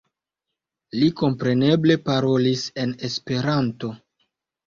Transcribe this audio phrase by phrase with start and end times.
[1.01, 3.93] Li kompreneble parolis en Esperanto.